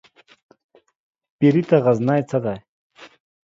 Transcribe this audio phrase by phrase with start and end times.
[1.37, 2.55] پيري ته غزنى څه دى؟